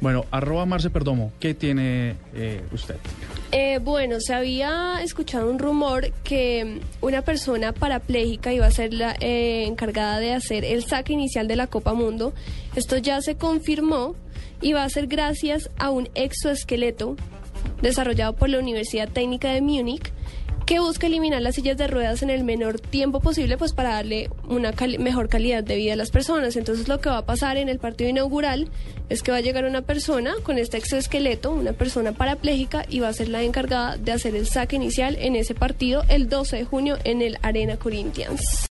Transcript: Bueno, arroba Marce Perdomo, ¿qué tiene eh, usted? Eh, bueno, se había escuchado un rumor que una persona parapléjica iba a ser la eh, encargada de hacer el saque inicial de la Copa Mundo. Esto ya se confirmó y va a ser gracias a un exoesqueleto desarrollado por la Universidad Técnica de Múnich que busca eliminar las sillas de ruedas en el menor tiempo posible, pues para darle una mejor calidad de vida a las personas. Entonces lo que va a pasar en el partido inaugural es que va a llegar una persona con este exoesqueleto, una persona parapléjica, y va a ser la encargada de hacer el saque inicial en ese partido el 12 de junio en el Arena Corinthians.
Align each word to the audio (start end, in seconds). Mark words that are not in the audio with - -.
Bueno, 0.00 0.26
arroba 0.30 0.66
Marce 0.66 0.90
Perdomo, 0.90 1.32
¿qué 1.40 1.54
tiene 1.54 2.16
eh, 2.34 2.62
usted? 2.72 2.96
Eh, 3.52 3.78
bueno, 3.82 4.20
se 4.20 4.34
había 4.34 5.02
escuchado 5.02 5.50
un 5.50 5.58
rumor 5.58 6.12
que 6.22 6.80
una 7.00 7.22
persona 7.22 7.72
parapléjica 7.72 8.52
iba 8.52 8.66
a 8.66 8.70
ser 8.70 8.92
la 8.92 9.16
eh, 9.20 9.64
encargada 9.66 10.18
de 10.18 10.34
hacer 10.34 10.64
el 10.64 10.84
saque 10.84 11.14
inicial 11.14 11.48
de 11.48 11.56
la 11.56 11.66
Copa 11.66 11.94
Mundo. 11.94 12.34
Esto 12.74 12.98
ya 12.98 13.22
se 13.22 13.36
confirmó 13.36 14.14
y 14.60 14.74
va 14.74 14.84
a 14.84 14.88
ser 14.90 15.06
gracias 15.06 15.70
a 15.78 15.90
un 15.90 16.10
exoesqueleto 16.14 17.16
desarrollado 17.80 18.34
por 18.36 18.50
la 18.50 18.58
Universidad 18.58 19.08
Técnica 19.08 19.50
de 19.52 19.62
Múnich 19.62 20.12
que 20.66 20.80
busca 20.80 21.06
eliminar 21.06 21.40
las 21.42 21.54
sillas 21.54 21.76
de 21.76 21.86
ruedas 21.86 22.22
en 22.22 22.30
el 22.30 22.42
menor 22.42 22.80
tiempo 22.80 23.20
posible, 23.20 23.56
pues 23.56 23.72
para 23.72 23.90
darle 23.90 24.28
una 24.48 24.72
mejor 24.98 25.28
calidad 25.28 25.62
de 25.62 25.76
vida 25.76 25.92
a 25.92 25.96
las 25.96 26.10
personas. 26.10 26.56
Entonces 26.56 26.88
lo 26.88 27.00
que 27.00 27.08
va 27.08 27.18
a 27.18 27.24
pasar 27.24 27.56
en 27.56 27.68
el 27.68 27.78
partido 27.78 28.10
inaugural 28.10 28.68
es 29.08 29.22
que 29.22 29.30
va 29.30 29.38
a 29.38 29.40
llegar 29.40 29.64
una 29.64 29.82
persona 29.82 30.34
con 30.42 30.58
este 30.58 30.76
exoesqueleto, 30.76 31.52
una 31.52 31.72
persona 31.72 32.12
parapléjica, 32.12 32.84
y 32.88 32.98
va 32.98 33.08
a 33.08 33.12
ser 33.12 33.28
la 33.28 33.44
encargada 33.44 33.96
de 33.96 34.10
hacer 34.10 34.34
el 34.34 34.48
saque 34.48 34.74
inicial 34.74 35.16
en 35.20 35.36
ese 35.36 35.54
partido 35.54 36.02
el 36.08 36.28
12 36.28 36.56
de 36.56 36.64
junio 36.64 36.98
en 37.04 37.22
el 37.22 37.38
Arena 37.42 37.76
Corinthians. 37.76 38.40